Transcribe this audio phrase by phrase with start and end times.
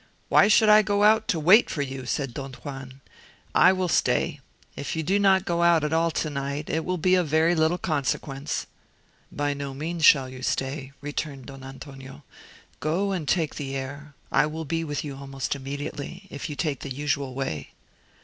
[0.29, 3.01] "Why should I go out to wait for you?" said Don Juan.
[3.53, 4.39] "I will stay;
[4.75, 7.53] if you do not go out at all to night, it will be of very
[7.53, 8.65] little consequence."
[9.31, 12.23] "By no means shall you stay," returned Don Antonio:
[12.79, 16.79] "go and take the air; I will be with you almost immediately, if you take
[16.79, 17.69] the usual way."